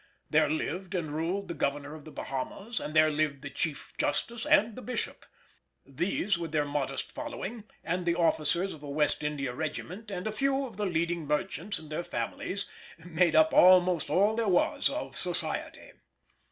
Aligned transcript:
There 0.31 0.49
lived 0.49 0.95
and 0.95 1.11
ruled 1.15 1.47
the 1.47 1.53
Governor 1.53 1.93
of 1.93 2.05
the 2.05 2.11
Bahamas, 2.11 2.79
and 2.79 2.95
there 2.95 3.11
lived 3.11 3.43
the 3.43 3.51
Chief 3.51 3.93
Justice 3.99 4.47
and 4.47 4.75
the 4.75 4.81
Bishop; 4.81 5.27
these 5.85 6.39
with 6.39 6.51
their 6.51 6.65
modest 6.65 7.11
following, 7.11 7.65
and 7.83 8.03
the 8.03 8.15
officers 8.15 8.73
of 8.73 8.81
a 8.81 8.89
West 8.89 9.23
India 9.23 9.53
regiment 9.53 10.09
and 10.09 10.25
a 10.25 10.31
few 10.31 10.65
of 10.65 10.77
the 10.77 10.87
leading 10.87 11.27
merchants 11.27 11.77
and 11.77 11.91
their 11.91 12.03
families, 12.03 12.65
made 12.97 13.35
up 13.35 13.53
almost 13.53 14.09
all 14.09 14.35
there 14.35 14.47
was 14.49 14.89
of 14.89 15.15
society! 15.15 15.91